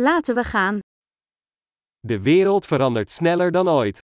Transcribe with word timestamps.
Laten 0.00 0.34
we 0.34 0.44
gaan. 0.44 0.78
De 2.00 2.22
wereld 2.22 2.66
verandert 2.66 3.10
sneller 3.10 3.50
dan 3.50 3.68
ooit. 3.68 3.98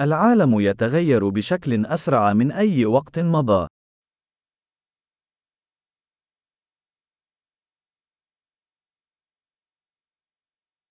العالم 0.00 0.60
يتغير 0.60 1.28
بشكل 1.28 1.86
أسرع 1.86 2.32
من 2.32 2.52
أي 2.52 2.86
وقت 2.86 3.18
مضى. 3.18 3.66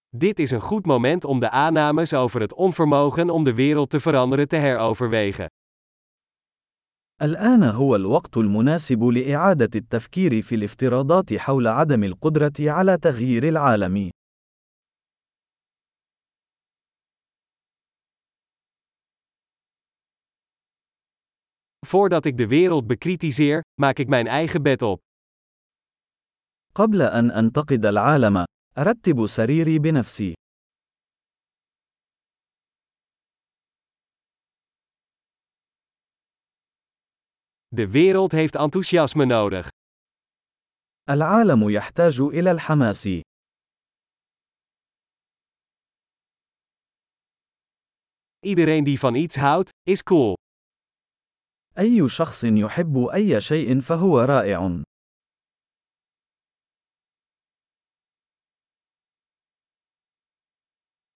Dit 0.10 0.40
is 0.40 0.52
een 0.52 0.62
goed 0.62 0.86
moment 0.86 1.26
om 1.26 1.40
de 1.40 1.50
aannames 1.50 2.14
over 2.14 2.42
het 2.42 2.54
onvermogen 2.54 3.30
om 3.30 3.44
de 3.44 3.54
wereld 3.54 3.90
te 3.90 4.00
veranderen 4.00 4.48
te 4.48 4.56
heroverwegen. 4.56 5.48
الآن 7.22 7.64
هو 7.64 7.96
الوقت 7.96 8.38
المناسب 8.38 9.04
لإعادة 9.04 9.70
التفكير 9.76 10.42
في 10.42 10.56
الافتراضات 10.56 11.34
حول 11.34 11.68
عدم 11.68 12.04
القدرة 12.04 12.54
على 12.60 12.98
تغيير 12.98 13.48
العالم. 13.48 14.12
Voordat 21.86 22.26
ik 22.26 22.38
de 22.38 22.48
wereld 22.48 22.88
bekritiseer, 22.88 23.62
maak 23.82 24.00
ik 24.00 24.08
mijn 24.08 24.28
eigen 24.28 24.64
bed 24.64 24.82
op. 24.82 25.00
قبل 26.74 27.02
أن 27.02 27.32
أنتقد 27.32 27.86
العالم، 27.86 28.46
أرتب 28.78 29.26
سريري 29.26 29.80
بنفسي. 29.80 30.34
De 37.69 37.91
wereld 37.91 38.33
heeft 38.33 38.55
enthousiasme 38.55 39.25
nodig. 39.25 39.69
العالم 41.09 41.71
يحتاج 41.71 42.21
إلى 42.21 42.51
الحماس. 42.51 43.09
Iedereen 48.47 48.85
die 48.85 48.99
van 48.99 49.15
iets 49.15 49.37
houdt, 49.37 49.71
is 49.83 50.03
cool. 50.03 50.35
أي 51.79 52.09
شخص 52.09 52.45
يحب 52.45 53.07
أي 53.15 53.41
شيء 53.41 53.81
فهو 53.81 54.21
رائع. 54.21 54.83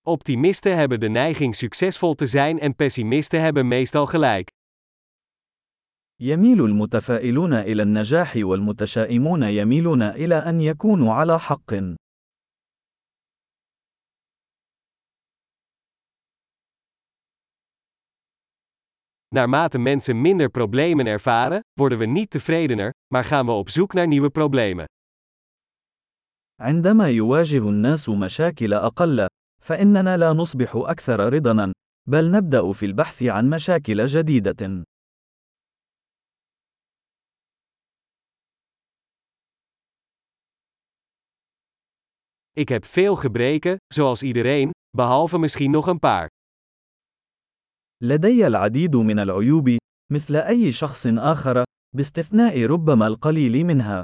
Optimisten 0.03 0.77
hebben 0.77 1.01
de 1.01 1.09
neiging 1.09 1.57
succesvol 1.57 2.15
te 2.15 2.27
zijn 2.27 2.59
en 2.59 2.75
pessimisten 2.75 3.41
hebben 3.41 3.69
meestal 3.69 4.07
gelijk. 4.07 4.49
يميل 6.24 6.66
المتفائلون 6.66 7.54
إلى 7.54 7.82
النجاح 7.82 8.34
والمتشائمون 8.36 9.44
يميلون 9.44 10.02
إلى 10.02 10.36
أن 10.36 10.62
يكونوا 10.62 11.14
على 11.14 11.40
حق. 11.40 11.74
Naarmate 19.36 19.78
mensen 19.78 20.22
minder 20.22 20.50
problemen 20.50 21.08
ervaren, 21.08 21.60
worden 21.80 21.98
we 21.98 22.06
niet 22.06 22.30
tevredener, 22.30 22.92
maar 23.14 23.24
gaan 23.24 23.46
we 23.46 23.52
op 23.52 23.70
zoek 23.70 23.94
naar 23.94 24.08
nieuwe 24.08 24.30
problemen. 24.30 24.86
عندما 26.60 27.10
يواجه 27.10 27.70
الناس 27.70 28.10
مشاكل 28.10 28.74
أقل، 28.74 29.28
فإننا 29.64 30.18
لا 30.18 30.34
نصبح 30.34 30.76
أكثر 30.76 31.34
رضاً، 31.34 31.72
بل 32.10 32.32
نبدأ 32.32 32.72
في 32.72 32.86
البحث 32.86 33.24
عن 33.24 33.50
مشاكل 33.50 34.06
جديدة. 34.06 34.84
Ik 42.53 42.69
heb 42.69 42.85
veel 42.85 43.17
gebreken, 43.17 43.77
zoals 43.95 44.23
iedereen, 44.23 44.71
behalve 44.97 45.39
misschien 45.39 45.71
nog 45.71 45.87
een 45.87 45.99
paar. 45.99 46.29
لدي 48.03 48.47
العديد 48.47 48.97
من 48.97 49.19
العيوب، 49.19 49.77
مثل 50.13 50.37
أي 50.37 50.73
شخص 50.73 51.07
آخر، 51.07 51.65
باستثناء 51.97 52.65
ربما 52.67 53.07
القليل 53.07 53.65
منها. 53.65 54.03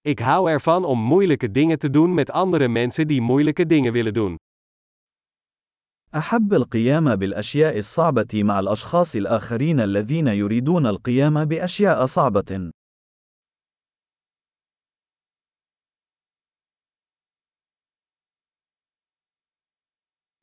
Ik 0.00 0.18
hou 0.18 0.50
ervan 0.50 0.84
om 0.84 0.98
moeilijke 0.98 1.50
dingen 1.50 1.78
te 1.78 1.90
doen 1.90 2.14
met 2.14 2.30
andere 2.30 2.68
mensen 2.68 3.08
die 3.08 3.20
moeilijke 3.20 3.66
dingen 3.66 3.92
willen 3.92 4.14
doen. 4.14 4.36
أحب 6.15 6.53
القيام 6.53 7.15
بالأشياء 7.15 7.77
الصعبة 7.77 8.43
مع 8.43 8.59
الأشخاص 8.59 9.15
الآخرين 9.15 9.79
الذين 9.79 10.27
يريدون 10.27 10.85
القيام 10.87 11.45
بأشياء 11.45 12.05
صعبة. 12.05 12.71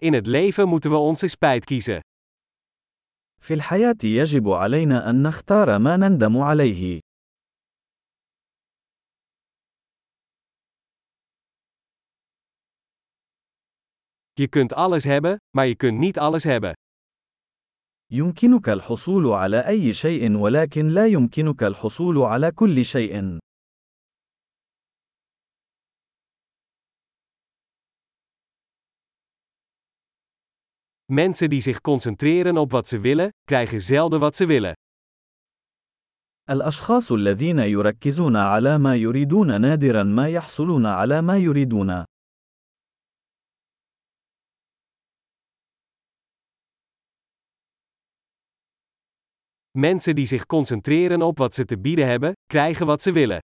In 0.01 0.12
het 0.12 0.27
leven 0.27 0.69
moeten 0.69 0.91
we 0.91 0.97
onze 0.97 1.29
spijt 1.29 1.65
kiezen. 1.65 2.00
في 3.41 3.55
الحياة 3.55 3.97
يجب 4.05 4.49
علينا 4.49 5.11
أن 5.11 5.23
نختار 5.23 5.79
ما 5.79 5.97
نندم 5.97 6.39
عليه. 6.39 7.00
Je 14.38 14.47
kunt 14.47 14.74
alles 14.74 15.03
hebben, 15.03 15.38
maar 15.56 15.68
je 15.68 15.75
kunt 15.75 15.97
niet 15.97 16.19
alles 16.19 16.44
hebben. 16.44 16.74
يمكنك 18.12 18.69
الحصول 18.69 19.28
على 19.28 19.68
أي 19.68 19.94
شيء 19.94 20.38
ولكن 20.38 20.88
لا 20.88 21.07
يمكنك 21.07 21.63
الحصول 21.63 22.18
على 22.18 22.51
كل 22.51 22.85
شيء. 22.85 23.38
Mensen 31.06 31.50
die 31.50 31.62
zich 31.62 31.81
concentreren 31.81 32.57
op 32.57 32.72
wat 32.72 32.88
ze 32.88 33.00
willen, 33.00 33.29
krijgen 33.44 33.81
zelden 33.81 34.19
wat 34.19 34.35
ze 34.35 34.46
willen. 34.46 34.74
الأشخاص 36.50 37.12
الذين 37.12 37.59
يركزون 37.59 38.35
على 38.35 38.78
ما 38.78 38.96
يريدون 38.96 39.62
نادرا 39.62 40.03
ما 40.03 40.29
يحصلون 40.29 40.85
على 40.85 41.22
ما 41.22 41.38
يريدون. 41.38 42.03
Mensen 49.78 50.16
die 50.16 50.25
zich 50.25 50.46
concentreren 50.46 51.22
op 51.22 51.38
wat 51.38 51.53
ze 51.53 51.66
te 51.66 51.79
bieden 51.79 52.07
hebben, 52.07 52.34
krijgen 52.46 52.85
wat 52.85 53.01
ze 53.01 53.12
willen. 53.12 53.40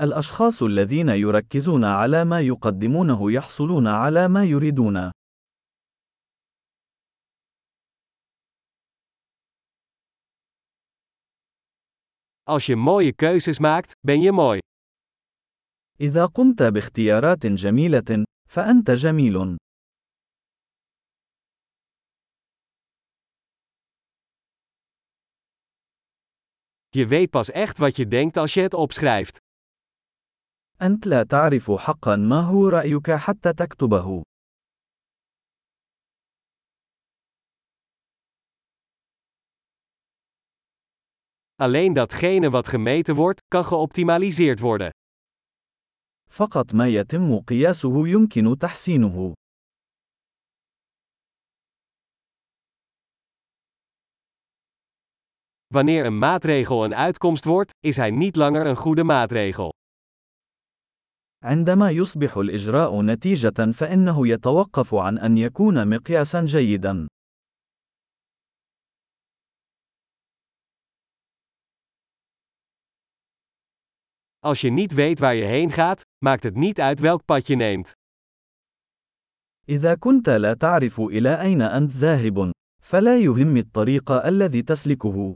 الأشخاص 0.00 0.62
الذين 0.62 1.08
يركزون 1.08 1.84
على 1.84 2.24
ما 2.24 2.40
يقدمونه 2.40 3.32
يحصلون 3.32 3.86
على 3.86 4.28
ما 4.28 4.44
يريدون. 4.44 5.10
Als 12.42 12.66
je 12.66 12.76
mooie 12.76 13.12
keuzes 13.12 13.58
maakt, 13.58 13.92
ben 14.06 14.20
je 14.20 14.32
mooi. 14.32 14.58
إذا 16.00 16.26
قمت 16.26 16.62
باختيارات 16.62 17.46
جميلة، 17.46 18.24
فأنت 18.50 18.90
جميل. 18.90 19.56
Je 26.92 27.06
weet 27.06 27.30
pas 27.30 27.50
echt 27.50 27.78
wat 27.78 27.96
je 27.96 28.06
denkt 28.08 28.36
als 28.36 28.54
je 28.54 28.60
het 28.60 28.74
opschrijft. 28.74 29.36
أنت 30.82 31.06
لا 31.06 31.22
تعرف 31.22 31.70
حقا 31.70 32.16
ما 32.16 32.40
هو 32.40 32.68
رأيك 32.68 33.10
حتى 33.10 33.52
تكتبه. 33.52 34.22
Alleen 41.60 41.92
datgene 41.92 42.50
wat 42.50 42.68
gemeten 42.68 43.14
wordt, 43.14 43.42
kan 43.48 43.64
geoptimaliseerd 43.64 44.60
worden. 44.60 44.90
فقط 46.30 46.74
ما 46.74 46.88
يتم 46.88 47.40
قياسه 47.40 48.08
يمكن 48.08 48.58
تحسينه. 48.58 49.34
Wanneer 55.74 56.06
een 56.06 56.18
maatregel 56.18 56.84
een 56.84 56.94
uitkomst 56.94 57.44
wordt, 57.44 57.70
is 57.80 57.96
hij 57.96 58.10
niet 58.10 58.36
langer 58.36 58.66
een 58.66 58.76
goede 58.76 59.04
maatregel. 59.04 59.72
عندما 61.44 61.90
يصبح 61.90 62.36
الإجراء 62.36 63.02
نتيجة 63.02 63.72
فإنه 63.72 64.28
يتوقف 64.28 64.94
عن 64.94 65.18
أن 65.18 65.38
يكون 65.38 65.88
مقياسا 65.88 66.44
جيدا. 66.44 67.06
Als 74.38 74.60
je 74.60 74.70
niet 74.70 74.94
weet 74.94 75.18
waar 75.18 75.34
je 75.34 75.44
heen 75.44 75.70
gaat, 75.70 76.00
maakt 76.24 76.42
het 76.42 76.54
niet 76.54 76.80
uit 76.80 77.00
welk 77.00 77.24
pad 77.24 77.46
je 77.46 77.56
neemt. 77.56 77.92
إذا 79.68 79.94
كنت 79.94 80.28
لا 80.28 80.54
تعرف 80.54 81.00
إلى 81.00 81.40
أين 81.40 81.62
أنت 81.62 81.92
ذاهب، 81.92 82.52
فلا 82.82 83.18
يهم 83.18 83.56
الطريق 83.56 84.10
الذي 84.10 84.62
تسلكه. 84.62 85.34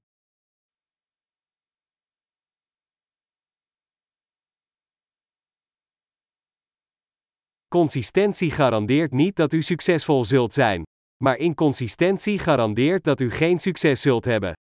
Consistentie 7.69 8.51
garandeert 8.51 9.13
niet 9.13 9.37
dat 9.37 9.53
u 9.53 9.63
succesvol 9.63 10.25
zult 10.25 10.53
zijn. 10.53 10.83
Maar 11.25 11.37
inconsistentie 11.37 12.39
garandeert 12.39 13.05
dat 13.05 13.21
u 13.21 13.31
geen 13.31 13.59
succes 13.59 14.01
zult 14.01 14.25
hebben. 14.25 14.53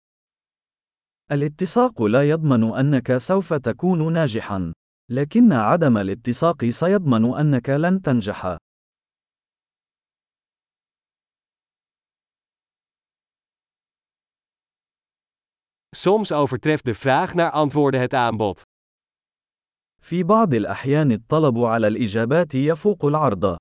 الاتساق 1.33 2.03
لا 2.03 2.29
يضمن 2.29 2.75
أنك 2.75 3.17
سوف 3.17 3.53
تكون 3.53 4.13
ناجحا، 4.13 4.73
لكن 5.11 5.53
عدم 5.53 5.97
الاتساق 5.97 6.65
سيضمن 6.65 7.35
أنك 7.35 7.69
لن 7.69 8.01
تنجح. 8.01 8.57
Soms 15.97 16.33
overtreft 16.33 16.85
de 16.85 16.95
vraag 16.95 17.35
naar 17.35 17.51
antwoorden 17.51 18.01
het 18.01 18.15
aanbod. 18.15 18.63
في 20.05 20.23
بعض 20.23 20.55
الأحيان 20.55 21.13
الطلب 21.13 21.59
على 21.59 21.87
الإجابات 21.87 22.55
يفوق 22.55 23.05
العرض. 23.05 23.57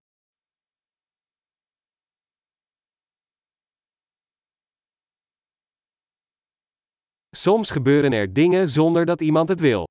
Soms 7.37 7.69
gebeuren 7.71 8.13
er 8.13 8.33
dingen 8.33 8.69
zonder 8.69 9.05
dat 9.05 9.21
iemand 9.21 9.49
het 9.49 9.59
wil. 9.59 9.83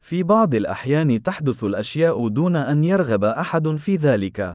في 0.00 0.22
بعض 0.22 0.54
الأحيان 0.54 1.22
تحدث 1.22 1.64
الأشياء 1.64 2.28
دون 2.28 2.56
أن 2.56 2.84
يرغب 2.84 3.24
أحد 3.24 3.76
في 3.76 3.96
ذلك. 3.96 4.52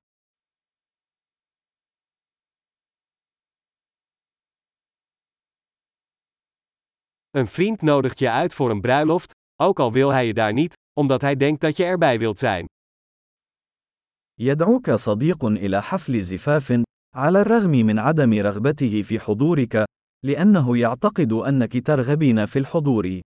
Een 7.32 7.48
vriend 7.48 7.82
nodigt 7.82 8.20
je 8.20 8.30
uit 8.30 8.54
voor 8.54 8.70
een 8.70 8.82
bruiloft, 8.82 9.32
ook 9.62 9.80
al 9.80 9.92
wil 9.92 10.12
hij 10.12 10.26
je 10.26 10.34
daar 10.34 10.54
niet, 10.54 10.74
omdat 11.00 11.22
hij 11.22 11.36
denkt 11.36 11.62
dat 11.62 11.78
je 11.78 11.84
erbij 11.84 12.20
wilt 12.20 12.40
zijn. 12.40 12.66
يدعوك 14.40 14.92
صديق 14.92 15.46
إلى 15.46 15.82
حفل 15.82 16.22
زفاف، 16.22 16.84
على 17.16 17.42
الرغم 17.42 17.72
من 17.72 18.00
عدم 18.00 18.34
رغبته 18.34 19.02
في 19.02 19.20
حضورك، 19.20 19.84
لأنه 20.26 20.78
يعتقد 20.78 21.32
أنك 21.32 21.86
ترغبين 21.86 22.46
في 22.46 22.60
الحضور. 22.60 23.20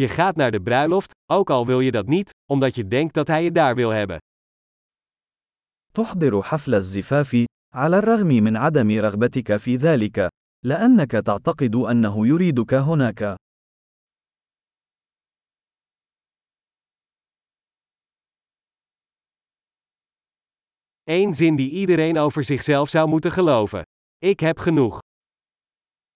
Je 0.00 0.08
gaat 0.08 0.36
naar 0.36 0.50
de 0.50 0.60
bruiloft, 0.60 1.12
ook 1.32 1.50
al 1.50 1.66
wil 1.66 1.80
je 1.80 1.90
dat 1.90 2.06
niet, 2.06 2.30
omdat 2.50 2.74
je 2.74 2.88
denkt 2.88 3.14
dat 3.14 3.26
hij 3.26 3.42
je 3.44 3.52
daar 3.52 3.74
wil 3.74 3.90
hebben. 3.90 4.18
تحضر 5.92 6.42
حفل 6.42 6.74
الزفاف، 6.74 7.44
على 7.73 7.97
الرغم 7.97 8.27
من 8.27 8.57
عدم 8.57 8.99
رغبتك 8.99 9.57
في 9.57 9.75
ذلك، 9.75 10.29
لأنك 10.65 11.11
تعتقد 11.11 11.75
أنه 11.75 12.27
يريدك 12.27 12.73
هناك. 12.73 13.37
Eén 21.09 21.33
zin 21.33 21.55
die 21.55 21.71
iedereen 21.71 22.17
over 22.17 22.43
zichzelf 22.43 22.89
zou 22.89 23.07
moeten 23.09 23.31
geloven. 23.31 23.81
Ik 24.17 24.39
heb 24.39 24.59
genoeg. 24.59 24.99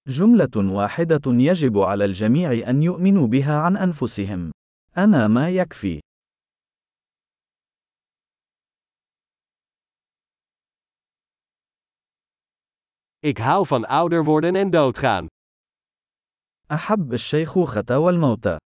جملة 0.08 0.74
واحدة 0.74 1.22
يجب 1.26 1.78
على 1.78 2.06
الجميع 2.06 2.70
أن 2.70 2.84
يؤمنوا 2.84 3.28
بها 3.28 3.60
عن 3.60 3.78
أنفسهم. 3.78 4.52
أنا 4.98 5.28
ما 5.28 5.50
يكفي. 5.50 6.03
Ik 13.23 13.39
hou 13.39 13.67
van 13.67 13.85
ouder 13.85 14.25
worden 14.25 14.56
en 14.56 14.71
doodgaan. 14.71 15.27
أحب 16.73 17.12
الشيخوخة 17.12 17.99
والموت. 17.99 18.62